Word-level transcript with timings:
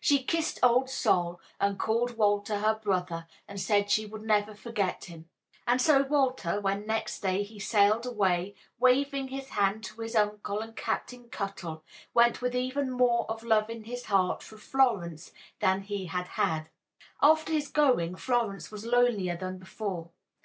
She 0.00 0.22
kissed 0.22 0.60
Old 0.62 0.88
Sol 0.88 1.40
and 1.58 1.76
called 1.76 2.16
Walter 2.16 2.60
her 2.60 2.76
brother, 2.76 3.26
and 3.48 3.60
said 3.60 3.90
she 3.90 4.06
would 4.06 4.22
never 4.22 4.54
forget 4.54 5.06
him. 5.06 5.28
And 5.66 5.82
so 5.82 6.02
Walter, 6.04 6.60
when 6.60 6.86
next 6.86 7.18
day 7.18 7.42
he 7.42 7.58
sailed 7.58 8.06
away, 8.06 8.54
waving 8.78 9.26
his 9.26 9.48
hand 9.48 9.82
to 9.86 10.02
his 10.02 10.14
uncle 10.14 10.60
and 10.60 10.76
Captain 10.76 11.28
Cuttle, 11.30 11.82
went 12.14 12.40
with 12.40 12.54
even 12.54 12.92
more 12.92 13.26
of 13.28 13.42
love 13.42 13.68
in 13.68 13.82
his 13.82 14.04
heart 14.04 14.40
for 14.40 14.56
Florence 14.56 15.32
than 15.58 15.80
he 15.82 16.06
had 16.06 16.28
had. 16.28 16.68
After 17.20 17.52
his 17.52 17.66
going 17.66 18.14
Florence 18.14 18.70
was 18.70 18.86
lonelier 18.86 19.36
than 19.36 19.58
before. 19.58 20.10